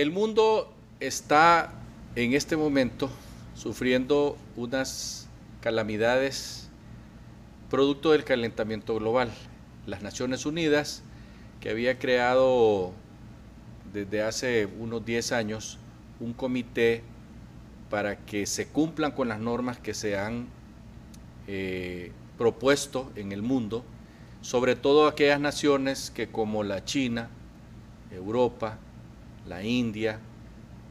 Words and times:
El 0.00 0.12
mundo 0.12 0.72
está 0.98 1.74
en 2.16 2.32
este 2.32 2.56
momento 2.56 3.10
sufriendo 3.54 4.34
unas 4.56 5.28
calamidades 5.60 6.70
producto 7.68 8.12
del 8.12 8.24
calentamiento 8.24 8.94
global. 8.94 9.30
Las 9.84 10.00
Naciones 10.00 10.46
Unidas, 10.46 11.02
que 11.60 11.68
había 11.68 11.98
creado 11.98 12.92
desde 13.92 14.22
hace 14.22 14.64
unos 14.64 15.04
10 15.04 15.32
años 15.32 15.78
un 16.18 16.32
comité 16.32 17.02
para 17.90 18.16
que 18.24 18.46
se 18.46 18.68
cumplan 18.68 19.12
con 19.12 19.28
las 19.28 19.38
normas 19.38 19.76
que 19.76 19.92
se 19.92 20.16
han 20.16 20.46
eh, 21.46 22.10
propuesto 22.38 23.12
en 23.16 23.32
el 23.32 23.42
mundo, 23.42 23.84
sobre 24.40 24.76
todo 24.76 25.06
aquellas 25.06 25.40
naciones 25.40 26.10
que 26.10 26.28
como 26.28 26.62
la 26.62 26.86
China, 26.86 27.28
Europa, 28.10 28.78
la 29.46 29.62
India, 29.62 30.20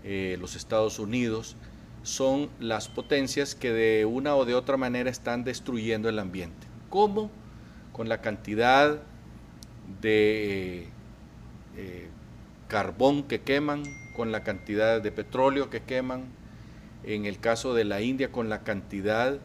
eh, 0.04 0.38
los 0.40 0.56
Estados 0.56 1.00
Unidos, 1.00 1.56
son 2.04 2.50
las 2.60 2.88
potencias 2.88 3.56
que 3.56 3.72
de 3.72 4.06
una 4.06 4.36
o 4.36 4.46
de 4.46 4.56
otra 4.56 4.78
manera 4.78 5.10
están 5.10 5.44
destruyendo 5.44 6.10
el 6.10 6.20
ambiente. 6.20 6.68
¿Cómo? 6.90 7.30
Con 7.92 8.10
la 8.10 8.22
cantidad 8.22 9.02
de 10.02 10.88
eh, 11.76 12.10
carbón 12.68 13.24
que 13.24 13.42
queman, 13.42 13.84
con 14.16 14.32
la 14.32 14.44
cantidad 14.44 15.02
de 15.02 15.12
petróleo 15.12 15.70
que 15.70 15.82
queman, 15.82 16.26
en 17.04 17.26
el 17.26 17.40
caso 17.40 17.74
de 17.74 17.86
la 17.86 18.02
India 18.02 18.32
con 18.32 18.50
la 18.50 18.64
cantidad 18.64 19.40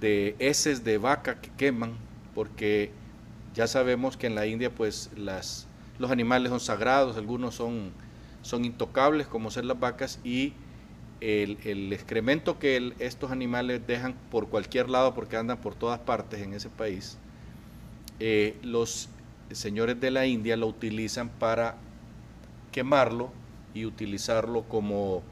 de 0.00 0.36
heces 0.38 0.84
de 0.84 0.98
vaca 0.98 1.40
que 1.40 1.50
queman, 1.50 1.96
porque 2.34 2.90
ya 3.54 3.66
sabemos 3.66 4.16
que 4.16 4.26
en 4.26 4.34
la 4.34 4.46
India 4.46 4.74
pues 4.74 5.10
las, 5.16 5.66
los 5.98 6.10
animales 6.10 6.50
son 6.50 6.60
sagrados, 6.60 7.16
algunos 7.16 7.54
son, 7.54 7.92
son 8.46 8.64
intocables 8.64 9.26
como 9.26 9.50
ser 9.50 9.64
las 9.64 9.78
vacas 9.78 10.20
y 10.22 10.52
el, 11.20 11.92
excremento 11.92 12.58
que 12.58 12.94
estos 13.00 13.32
animales 13.32 13.84
dejan 13.86 14.14
por 14.30 14.48
cualquier 14.48 14.88
lado 14.88 15.14
porque 15.14 15.36
andan 15.36 15.58
por 15.58 15.74
todas 15.74 15.98
partes 15.98 16.40
en 16.40 16.54
ese 16.54 16.68
país, 16.68 17.18
eh, 18.20 18.56
los 18.62 19.08
señores 19.50 20.00
de 20.00 20.10
la 20.10 20.26
India 20.26 20.56
lo 20.56 20.68
utilizan 20.68 21.28
para 21.28 21.76
quemarlo 22.70 23.30
y 23.74 23.84
utilizarlo 23.84 24.62
como, 24.62 25.22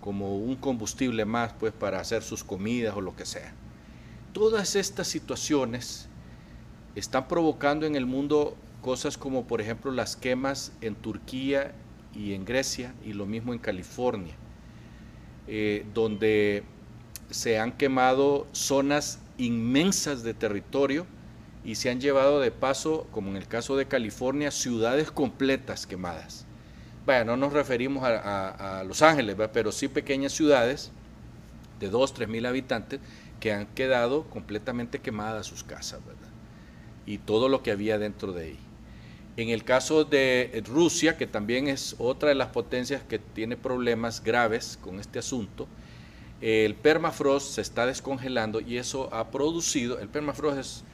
como 0.00 0.36
un 0.36 0.54
combustible 0.54 1.24
más 1.24 1.52
pues 1.58 1.72
para 1.72 1.98
hacer 1.98 2.22
sus 2.22 2.44
comidas 2.44 2.94
o 2.96 3.00
lo 3.00 3.16
que 3.16 3.26
sea. 3.26 3.52
Todas 4.32 4.76
estas 4.76 5.08
situaciones 5.08 6.08
están 6.94 7.26
provocando 7.26 7.84
en 7.86 7.96
el 7.96 8.06
mundo 8.06 8.56
cosas 8.80 9.18
como 9.18 9.44
por 9.46 9.60
ejemplo 9.60 9.90
las 9.90 10.14
quemas 10.14 10.72
en 10.80 10.94
Turquía 10.94 11.74
y 12.14 12.34
en 12.34 12.44
Grecia 12.44 12.94
y 13.04 13.12
lo 13.12 13.26
mismo 13.26 13.52
en 13.52 13.58
California, 13.58 14.34
eh, 15.46 15.84
donde 15.94 16.64
se 17.30 17.58
han 17.58 17.72
quemado 17.72 18.46
zonas 18.52 19.20
inmensas 19.38 20.22
de 20.22 20.34
territorio 20.34 21.06
y 21.64 21.74
se 21.74 21.90
han 21.90 22.00
llevado 22.00 22.40
de 22.40 22.50
paso, 22.50 23.06
como 23.10 23.30
en 23.30 23.36
el 23.36 23.46
caso 23.46 23.76
de 23.76 23.86
California, 23.86 24.50
ciudades 24.50 25.10
completas 25.10 25.86
quemadas. 25.86 26.46
Bueno, 27.06 27.36
no 27.36 27.46
nos 27.46 27.52
referimos 27.52 28.04
a, 28.04 28.84
Los 28.86 29.02
Ángeles, 29.02 29.36
pero 29.52 29.72
sí 29.72 29.88
pequeñas 29.88 30.32
ciudades 30.32 30.90
de 31.78 31.88
2, 31.88 32.14
3 32.14 32.28
mil 32.28 32.46
habitantes 32.46 33.00
que 33.40 33.52
han 33.52 33.66
quedado 33.66 34.24
completamente 34.24 35.00
quemadas 35.00 35.46
sus 35.46 35.64
casas, 35.64 36.04
¿verdad? 36.04 36.28
Y 37.06 37.18
todo 37.18 37.48
lo 37.48 37.62
que 37.62 37.70
había 37.70 37.98
dentro 37.98 38.32
de 38.32 38.44
ahí. 38.44 38.58
En 39.40 39.48
el 39.48 39.64
caso 39.64 40.04
de 40.04 40.62
Rusia, 40.66 41.16
que 41.16 41.26
también 41.26 41.66
es 41.66 41.96
otra 41.98 42.28
de 42.28 42.34
las 42.34 42.48
potencias 42.48 43.02
que 43.02 43.18
tiene 43.18 43.56
problemas 43.56 44.22
graves 44.22 44.78
con 44.82 45.00
este 45.00 45.18
asunto, 45.18 45.66
el 46.42 46.74
permafrost 46.74 47.54
se 47.54 47.62
está 47.62 47.86
descongelando 47.86 48.60
y 48.60 48.76
eso 48.76 49.08
ha 49.14 49.30
producido, 49.30 49.98
el 49.98 50.08
permafrost 50.10 50.58
es, 50.58 50.84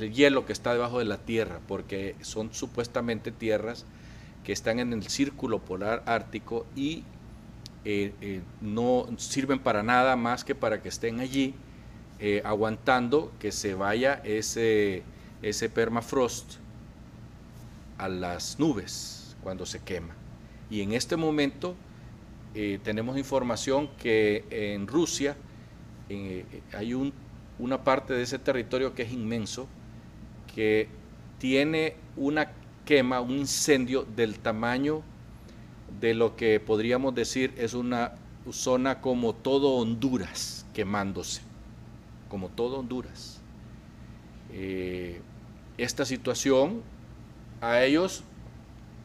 el 0.00 0.14
hielo 0.14 0.46
que 0.46 0.54
está 0.54 0.72
debajo 0.72 0.98
de 0.98 1.04
la 1.04 1.18
tierra, 1.18 1.60
porque 1.68 2.16
son 2.22 2.54
supuestamente 2.54 3.32
tierras 3.32 3.84
que 4.44 4.54
están 4.54 4.80
en 4.80 4.94
el 4.94 5.06
círculo 5.06 5.58
polar 5.58 6.02
ártico 6.06 6.64
y 6.74 7.04
eh, 7.84 8.14
eh, 8.22 8.40
no 8.62 9.08
sirven 9.18 9.58
para 9.58 9.82
nada 9.82 10.16
más 10.16 10.42
que 10.42 10.54
para 10.54 10.80
que 10.80 10.88
estén 10.88 11.20
allí 11.20 11.54
eh, 12.18 12.40
aguantando 12.46 13.30
que 13.38 13.52
se 13.52 13.74
vaya 13.74 14.22
ese, 14.24 15.02
ese 15.42 15.68
permafrost 15.68 16.60
a 18.00 18.08
las 18.08 18.58
nubes 18.58 19.36
cuando 19.42 19.66
se 19.66 19.80
quema. 19.80 20.14
Y 20.70 20.82
en 20.82 20.92
este 20.92 21.16
momento 21.16 21.74
eh, 22.54 22.78
tenemos 22.82 23.18
información 23.18 23.88
que 23.98 24.44
en 24.50 24.86
Rusia 24.86 25.36
eh, 26.08 26.44
hay 26.72 26.94
un, 26.94 27.12
una 27.58 27.82
parte 27.84 28.14
de 28.14 28.22
ese 28.22 28.38
territorio 28.38 28.94
que 28.94 29.02
es 29.02 29.12
inmenso, 29.12 29.66
que 30.54 30.88
tiene 31.38 31.96
una 32.16 32.52
quema, 32.84 33.20
un 33.20 33.38
incendio 33.38 34.04
del 34.04 34.38
tamaño 34.38 35.02
de 36.00 36.14
lo 36.14 36.36
que 36.36 36.60
podríamos 36.60 37.14
decir 37.14 37.52
es 37.56 37.74
una 37.74 38.12
zona 38.50 39.00
como 39.00 39.34
todo 39.34 39.74
Honduras 39.74 40.66
quemándose 40.72 41.42
como 42.30 42.48
todo 42.48 42.78
Honduras. 42.78 43.42
Eh, 44.52 45.20
esta 45.76 46.06
situación 46.06 46.82
a 47.60 47.82
ellos 47.82 48.24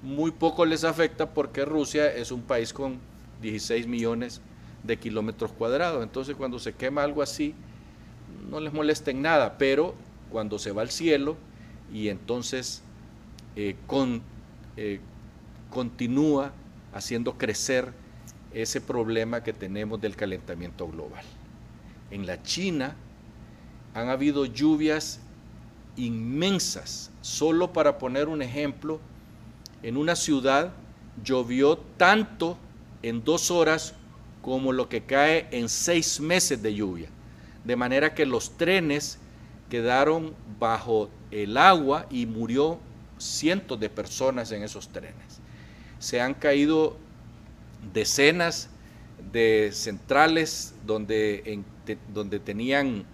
muy 0.01 0.31
poco 0.31 0.65
les 0.65 0.83
afecta 0.83 1.31
porque 1.31 1.65
Rusia 1.65 2.13
es 2.13 2.31
un 2.31 2.41
país 2.41 2.73
con 2.73 2.99
16 3.41 3.87
millones 3.87 4.41
de 4.83 4.97
kilómetros 4.97 5.51
cuadrados. 5.51 6.03
Entonces 6.03 6.35
cuando 6.35 6.59
se 6.59 6.73
quema 6.73 7.03
algo 7.03 7.21
así, 7.21 7.53
no 8.49 8.59
les 8.59 8.71
molesta 8.71 9.11
en 9.11 9.21
nada, 9.21 9.57
pero 9.57 9.95
cuando 10.31 10.59
se 10.59 10.71
va 10.71 10.83
al 10.83 10.91
cielo 10.91 11.37
y 11.91 12.09
entonces 12.09 12.81
eh, 13.55 13.75
eh, 14.77 14.99
continúa 15.69 16.53
haciendo 16.93 17.37
crecer 17.37 17.91
ese 18.53 18.79
problema 18.79 19.43
que 19.43 19.53
tenemos 19.53 19.99
del 19.99 20.15
calentamiento 20.15 20.87
global. 20.87 21.23
En 22.11 22.25
la 22.25 22.41
China 22.43 22.95
han 23.93 24.09
habido 24.09 24.45
lluvias 24.45 25.19
inmensas. 25.97 27.11
Solo 27.21 27.73
para 27.73 27.97
poner 27.97 28.27
un 28.27 28.41
ejemplo, 28.41 28.99
en 29.83 29.97
una 29.97 30.15
ciudad 30.15 30.71
llovió 31.23 31.77
tanto 31.97 32.57
en 33.01 33.23
dos 33.23 33.51
horas 33.51 33.93
como 34.41 34.73
lo 34.73 34.89
que 34.89 35.03
cae 35.03 35.47
en 35.51 35.69
seis 35.69 36.19
meses 36.19 36.61
de 36.61 36.73
lluvia. 36.73 37.09
De 37.63 37.75
manera 37.75 38.13
que 38.13 38.25
los 38.25 38.57
trenes 38.57 39.17
quedaron 39.69 40.35
bajo 40.59 41.09
el 41.31 41.57
agua 41.57 42.05
y 42.09 42.25
murió 42.25 42.79
cientos 43.17 43.79
de 43.79 43.89
personas 43.89 44.51
en 44.51 44.63
esos 44.63 44.89
trenes. 44.89 45.39
Se 45.99 46.21
han 46.21 46.33
caído 46.33 46.97
decenas 47.93 48.69
de 49.31 49.69
centrales 49.73 50.75
donde, 50.85 51.63
donde 52.13 52.39
tenían 52.39 53.05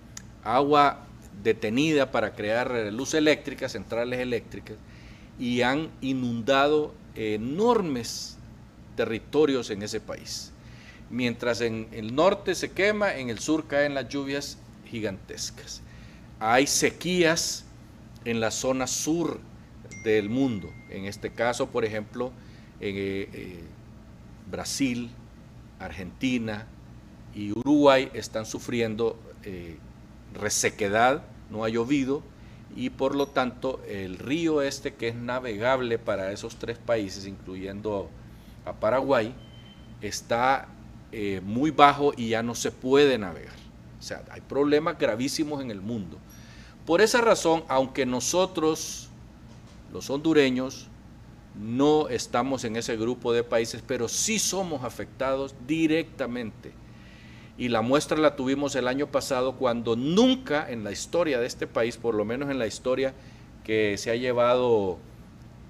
agua 0.43 1.05
detenida 1.43 2.11
para 2.11 2.33
crear 2.33 2.71
luz 2.91 3.13
eléctrica, 3.13 3.69
centrales 3.69 4.19
eléctricas, 4.19 4.77
y 5.39 5.61
han 5.61 5.89
inundado 6.01 6.93
enormes 7.15 8.37
territorios 8.95 9.69
en 9.69 9.81
ese 9.81 9.99
país. 9.99 10.51
Mientras 11.09 11.61
en 11.61 11.87
el 11.91 12.15
norte 12.15 12.55
se 12.55 12.71
quema, 12.71 13.15
en 13.15 13.29
el 13.29 13.39
sur 13.39 13.67
caen 13.67 13.93
las 13.93 14.07
lluvias 14.07 14.57
gigantescas. 14.85 15.81
Hay 16.39 16.67
sequías 16.67 17.65
en 18.25 18.39
la 18.39 18.51
zona 18.51 18.87
sur 18.87 19.39
del 20.03 20.29
mundo. 20.29 20.71
En 20.89 21.05
este 21.05 21.31
caso, 21.31 21.67
por 21.67 21.85
ejemplo, 21.85 22.31
en 22.79 22.95
eh, 22.95 23.29
eh, 23.33 23.63
Brasil, 24.49 25.09
Argentina 25.79 26.67
y 27.35 27.51
Uruguay 27.51 28.09
están 28.13 28.45
sufriendo 28.45 29.17
eh, 29.43 29.77
resequedad, 30.33 31.23
no 31.49 31.63
ha 31.63 31.69
llovido 31.69 32.23
y 32.75 32.89
por 32.89 33.15
lo 33.15 33.27
tanto 33.27 33.81
el 33.87 34.17
río 34.17 34.61
este 34.61 34.93
que 34.93 35.09
es 35.09 35.15
navegable 35.15 35.99
para 35.99 36.31
esos 36.31 36.55
tres 36.55 36.77
países, 36.77 37.25
incluyendo 37.25 38.09
a 38.65 38.73
Paraguay, 38.73 39.33
está 40.01 40.67
eh, 41.11 41.41
muy 41.43 41.71
bajo 41.71 42.13
y 42.15 42.29
ya 42.29 42.43
no 42.43 42.55
se 42.55 42.71
puede 42.71 43.17
navegar. 43.17 43.55
O 43.99 44.03
sea, 44.03 44.23
hay 44.31 44.41
problemas 44.41 44.97
gravísimos 44.97 45.61
en 45.61 45.69
el 45.71 45.81
mundo. 45.81 46.17
Por 46.85 47.01
esa 47.01 47.21
razón, 47.21 47.63
aunque 47.67 48.05
nosotros, 48.05 49.09
los 49.91 50.09
hondureños, 50.09 50.87
no 51.55 52.07
estamos 52.07 52.63
en 52.63 52.77
ese 52.77 52.95
grupo 52.95 53.33
de 53.33 53.43
países, 53.43 53.83
pero 53.85 54.07
sí 54.07 54.39
somos 54.39 54.83
afectados 54.83 55.53
directamente 55.67 56.71
y 57.57 57.69
la 57.69 57.81
muestra 57.81 58.17
la 58.17 58.35
tuvimos 58.35 58.75
el 58.75 58.87
año 58.87 59.07
pasado 59.07 59.57
cuando 59.57 59.95
nunca 59.95 60.69
en 60.69 60.83
la 60.83 60.91
historia 60.91 61.39
de 61.39 61.45
este 61.45 61.67
país, 61.67 61.97
por 61.97 62.15
lo 62.15 62.25
menos 62.25 62.49
en 62.49 62.59
la 62.59 62.67
historia 62.67 63.13
que 63.63 63.97
se 63.97 64.11
ha 64.11 64.15
llevado 64.15 64.97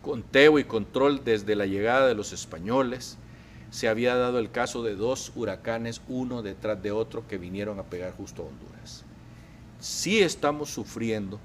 conteo 0.01 0.59
y 0.59 0.63
control 0.63 1.23
desde 1.23 1.55
la 1.55 1.65
llegada 1.65 2.07
de 2.07 2.15
los 2.15 2.33
españoles, 2.33 3.17
se 3.71 3.87
había 3.87 4.15
dado 4.15 4.39
el 4.39 4.51
caso 4.51 4.83
de 4.83 4.95
dos 4.95 5.31
huracanes, 5.35 6.01
uno 6.07 6.41
detrás 6.41 6.81
de 6.81 6.91
otro, 6.91 7.27
que 7.27 7.37
vinieron 7.37 7.79
a 7.79 7.83
pegar 7.83 8.13
justo 8.13 8.43
a 8.43 8.45
Honduras. 8.45 9.05
Sí 9.79 10.21
estamos 10.21 10.69
sufriendo 10.69 11.39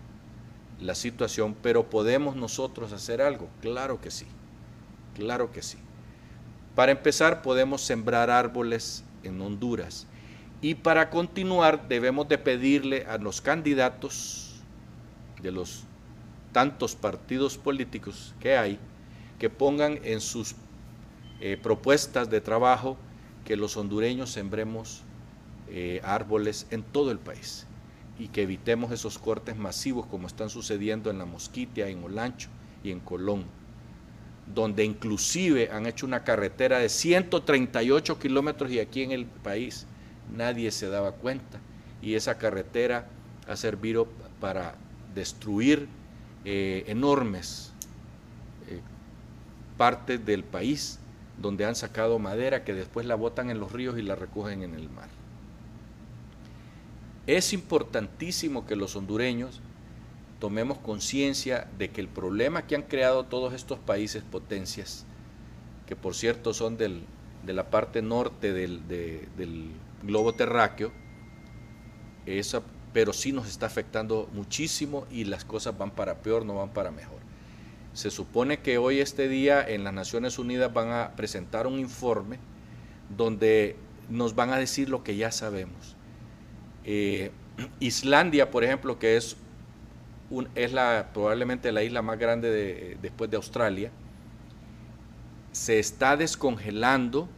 la 0.81 0.95
situación, 0.95 1.57
pero 1.63 1.89
¿podemos 1.89 2.37
nosotros 2.37 2.93
hacer 2.93 3.23
algo? 3.23 3.49
Claro 3.63 4.01
que 4.01 4.11
sí, 4.11 4.27
claro 5.15 5.53
que 5.53 5.63
sí. 5.63 5.79
Para 6.75 6.93
empezar, 6.93 7.43
podemos 7.43 7.81
sembrar 7.83 8.29
árboles 8.29 9.05
en 9.23 9.41
Honduras. 9.41 10.07
Y 10.63 10.75
para 10.75 11.11
continuar, 11.11 11.89
debemos 11.89 12.29
de 12.29 12.39
pedirle 12.39 13.05
a 13.07 13.19
los 13.19 13.41
candidatos 13.41 14.63
de 15.43 15.53
los 15.53 15.85
tantos 16.53 16.97
partidos 16.97 17.59
políticos 17.59 18.35
que 18.41 18.57
hay, 18.57 18.79
que 19.39 19.51
pongan 19.51 20.01
en 20.03 20.21
sus 20.21 20.55
eh, 21.41 21.59
propuestas 21.63 22.31
de 22.31 22.41
trabajo 22.41 22.97
que 23.45 23.57
los 23.57 23.77
hondureños 23.77 24.31
sembremos 24.31 25.03
eh, 25.69 26.01
árboles 26.03 26.67
en 26.71 26.83
todo 26.83 27.11
el 27.11 27.19
país 27.19 27.67
y 28.19 28.29
que 28.29 28.43
evitemos 28.43 28.91
esos 28.93 29.19
cortes 29.19 29.57
masivos 29.57 30.07
como 30.07 30.27
están 30.27 30.49
sucediendo 30.49 31.11
en 31.11 31.19
La 31.19 31.27
Mosquitia, 31.27 31.89
en 31.89 32.03
Olancho 32.03 32.49
y 32.83 32.91
en 32.91 33.01
Colón, 33.01 33.45
donde 34.55 34.85
inclusive 34.85 35.71
han 35.71 35.87
hecho 35.87 36.07
una 36.07 36.25
carretera 36.25 36.79
de 36.79 36.89
138 36.89 38.19
kilómetros 38.19 38.71
y 38.71 38.81
aquí 38.81 39.03
en 39.03 39.13
el 39.13 39.27
país 39.27 39.87
nadie 40.35 40.71
se 40.71 40.89
daba 40.89 41.13
cuenta 41.13 41.59
y 42.03 42.15
esa 42.15 42.39
carretera 42.39 43.09
ha 43.49 43.57
servido 43.57 44.07
para 44.41 44.75
destruir 45.15 45.89
eh, 46.45 46.85
enormes 46.87 47.73
eh, 48.69 48.81
partes 49.77 50.25
del 50.25 50.45
país 50.45 50.99
donde 51.41 51.65
han 51.65 51.75
sacado 51.75 52.19
madera 52.19 52.65
que 52.65 52.75
después 52.75 53.07
la 53.07 53.15
botan 53.15 53.51
en 53.51 53.61
los 53.61 53.73
ríos 53.73 53.99
y 53.99 54.03
la 54.03 54.15
recogen 54.15 54.63
en 54.63 54.75
el 54.75 54.89
mar. 54.89 55.09
Es 57.27 57.53
importantísimo 57.53 58.67
que 58.67 58.77
los 58.77 58.95
hondureños 58.97 59.61
tomemos 60.39 60.79
conciencia 60.79 61.67
de 61.79 61.91
que 61.91 62.01
el 62.01 62.09
problema 62.09 62.67
que 62.67 62.77
han 62.77 62.83
creado 62.83 63.25
todos 63.25 63.53
estos 63.53 63.79
países 63.79 64.23
potencias, 64.23 65.05
que 65.87 65.97
por 65.97 66.15
cierto 66.15 66.55
son 66.55 66.77
de 66.77 67.03
la 67.47 67.71
parte 67.71 68.03
norte 68.03 68.53
del, 68.53 68.83
globo 70.03 70.35
terráqueo, 70.35 70.93
pero 72.93 73.13
sí 73.13 73.33
nos 73.33 73.49
está 73.49 73.67
afectando 73.67 74.29
muchísimo 74.33 75.07
y 75.11 75.25
las 75.25 75.45
cosas 75.45 75.77
van 75.77 75.91
para 75.91 76.23
peor, 76.23 76.45
no 76.45 76.55
van 76.57 76.71
para 76.71 76.91
mejor. 76.91 77.19
Se 77.93 78.11
supone 78.11 78.59
que 78.59 78.79
hoy, 78.79 79.01
este 79.01 79.29
día, 79.29 79.67
en 79.67 79.85
las 79.85 79.95
Naciones 79.95 80.39
Unidas 80.39 80.73
van 80.73 80.91
a 80.91 81.13
presentar 81.17 81.67
un 81.67 81.79
informe 81.79 82.39
donde 83.17 83.77
nos 84.09 84.35
van 84.35 84.51
a 84.51 84.59
decir 84.59 84.89
lo 84.89 85.03
que 85.03 85.17
ya 85.17 85.33
sabemos 85.33 85.97
eh, 86.87 87.33
Islandia, 87.81 88.51
por 88.51 88.65
ejemplo, 88.65 88.99
que 88.99 89.17
es, 89.17 89.37
es 90.55 90.73
la, 90.73 91.11
probablemente 91.13 91.73
la 91.73 91.83
isla 91.83 92.01
más 92.01 92.19
grande 92.19 92.97
después 93.03 93.31
de 93.31 93.37
Australia, 93.37 93.91
se 95.53 95.79
está 95.79 96.17
descongelando 96.17 97.29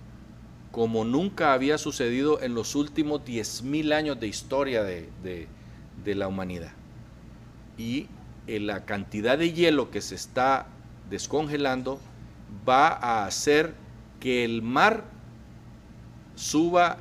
como 0.70 1.04
nunca 1.04 1.52
había 1.52 1.78
sucedido 1.78 2.42
en 2.42 2.54
los 2.54 2.74
últimos 2.74 3.22
10.000 3.22 3.92
años 3.94 4.20
de 4.20 4.26
historia 4.26 4.82
de, 4.82 5.08
de 6.04 6.14
la 6.14 6.28
humanidad. 6.28 6.72
Y 7.76 8.08
eh, 8.48 8.60
la 8.60 8.86
cantidad 8.86 9.36
de 9.36 9.52
hielo 9.52 9.90
que 9.90 10.00
se 10.00 10.14
está 10.14 10.66
descongelando 11.10 12.00
va 12.66 12.88
a 12.88 13.26
hacer 13.26 13.74
que 14.20 14.44
el 14.44 14.62
mar 14.62 15.04
suba 16.34 16.96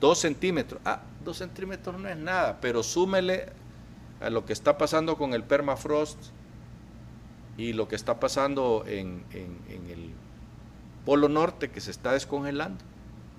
2 0.00 0.18
centímetros. 0.18 0.80
Ah, 0.84 1.00
dos 1.24 1.38
centímetros 1.38 1.98
no 1.98 2.08
es 2.08 2.18
nada, 2.18 2.58
pero 2.60 2.82
súmele 2.82 3.46
a 4.20 4.28
lo 4.28 4.44
que 4.44 4.52
está 4.52 4.76
pasando 4.76 5.16
con 5.16 5.32
el 5.32 5.42
permafrost 5.42 6.18
y 7.56 7.72
lo 7.72 7.88
que 7.88 7.96
está 7.96 8.20
pasando 8.20 8.84
en, 8.86 9.24
el 9.32 10.10
Polo 11.06 11.30
Norte 11.30 11.70
que 11.70 11.80
se 11.80 11.90
está 11.90 12.12
descongelando. 12.12 12.84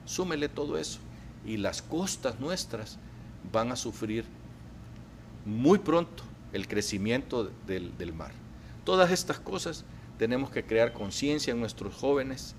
Súmele 0.06 0.50
todo 0.50 0.78
eso 0.78 1.00
y 1.46 1.58
las 1.58 1.82
costas 1.82 2.40
nuestras 2.40 2.98
van 3.52 3.72
a 3.72 3.76
sufrir 3.76 4.26
muy 5.46 5.80
pronto 5.80 6.24
el 6.54 6.68
crecimiento 6.68 7.52
del, 7.68 7.96
del 7.98 8.14
mar. 8.14 8.32
Todas 8.84 9.12
estas 9.12 9.40
cosas 9.40 9.84
tenemos 10.18 10.50
que 10.50 10.64
crear 10.64 10.94
conciencia 10.94 11.52
en 11.52 11.60
nuestros 11.60 11.94
jóvenes, 11.94 12.56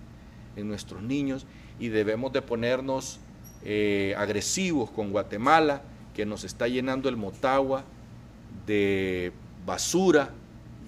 en 0.57 0.69
nuestros 0.69 1.03
niños 1.03 1.47
y 1.79 1.89
debemos 1.89 2.33
de 2.33 2.43
ponernos 2.43 3.19
eh, 3.65 4.15
agresivos 4.17 4.91
con 4.91 5.11
Guatemala, 5.11 5.83
que 6.15 6.25
nos 6.25 6.45
está 6.45 6.69
llenando 6.69 7.09
el 7.09 7.17
Motagua 7.17 7.85
de 8.67 9.33
basura 9.67 10.31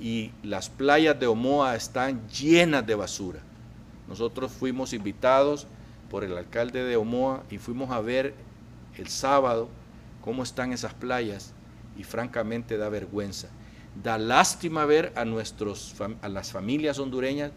y 0.01 0.31
las 0.43 0.69
playas 0.69 1.19
de 1.19 1.27
Omoa 1.27 1.77
están 1.77 2.29
llenas 2.29 2.87
de 2.87 2.95
basura. 2.95 3.41
Nosotros 4.09 4.53
fuimos 4.53 4.93
invitados 4.93 5.67
por 6.11 6.25
el 6.25 6.37
alcalde 6.37 6.85
de 6.85 6.97
Omoa 6.97 7.45
y 7.51 7.59
fuimos 7.59 7.91
a 7.91 8.01
ver 8.01 8.35
el 8.97 9.09
sábado 9.09 9.69
cómo 10.23 10.43
están 10.43 10.73
esas 10.73 10.95
playas 10.95 11.53
y 11.97 12.05
francamente 12.05 12.77
da 12.77 12.89
vergüenza. 12.89 13.49
Da 14.03 14.19
lástima 14.19 14.85
ver 14.85 15.13
a, 15.17 15.25
nuestros, 15.25 15.95
a 16.23 16.29
las 16.29 16.53
familias 16.53 16.99
hondureñas 16.99 17.53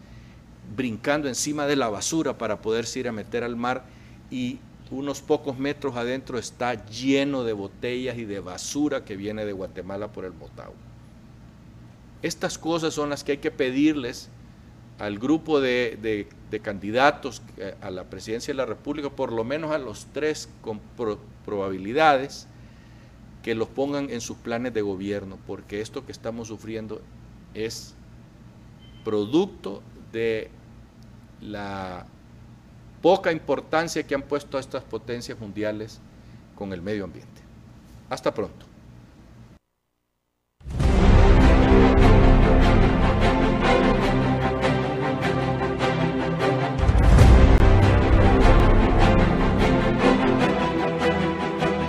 brincando 0.76 1.28
encima 1.28 1.66
de 1.66 1.76
la 1.76 1.90
basura 1.90 2.38
para 2.38 2.62
poderse 2.62 3.00
ir 3.00 3.08
a 3.08 3.12
meter 3.12 3.44
al 3.44 3.56
mar 3.56 3.84
y 4.30 4.60
unos 4.90 5.22
pocos 5.22 5.58
metros 5.58 5.96
adentro 5.96 6.38
está 6.38 6.86
lleno 6.86 7.44
de 7.44 7.54
botellas 7.54 8.18
y 8.18 8.26
de 8.26 8.40
basura 8.40 9.06
que 9.06 9.16
viene 9.16 9.46
de 9.46 9.54
Guatemala 9.54 10.12
por 10.12 10.26
el 10.26 10.34
Motagua. 10.34 10.76
Estas 12.22 12.58
cosas 12.58 12.94
son 12.94 13.10
las 13.10 13.24
que 13.24 13.34
hay 13.34 13.38
que 13.40 13.52
pedirles 13.52 14.30
al 15.02 15.18
grupo 15.18 15.60
de, 15.60 16.28
candidatos 16.62 17.42
a 17.82 17.90
la 17.90 18.04
presidencia 18.04 18.54
de 18.54 18.58
la 18.58 18.68
República, 18.68 19.10
por 19.10 19.32
lo 19.32 19.44
menos 19.44 19.72
a 19.72 19.80
los 19.80 20.06
tres 20.14 20.48
con 20.62 20.80
probabilidades, 21.44 22.48
que 23.42 23.56
los 23.56 23.68
pongan 23.68 24.12
en 24.12 24.22
sus 24.22 24.38
planes 24.38 24.76
de 24.76 24.84
gobierno, 24.84 25.40
porque 25.48 25.82
esto 25.82 26.06
que 26.06 26.12
estamos 26.12 26.50
sufriendo 26.50 27.02
es 27.56 27.96
producto 29.04 29.82
de 30.12 30.52
la 31.42 32.06
poca 33.02 33.32
importancia 33.32 34.04
que 34.04 34.14
han 34.14 34.22
puesto 34.22 34.58
a 34.58 34.60
estas 34.60 34.84
potencias 34.84 35.40
mundiales 35.40 36.00
con 36.54 36.74
el 36.74 36.82
medio 36.84 37.06
ambiente. 37.06 37.42
Hasta 38.08 38.32
pronto. 38.32 38.71